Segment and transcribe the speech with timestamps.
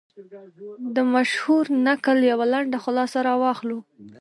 [0.95, 3.79] د مشهور نکل یوه لنډه خلاصه را واخلو.